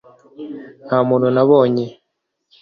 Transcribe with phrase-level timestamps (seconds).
[0.85, 1.85] nta muntu nabonye